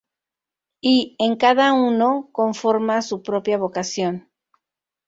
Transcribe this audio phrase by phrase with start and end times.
[0.83, 4.31] Y, en cada uno, conforma a su propia vocación.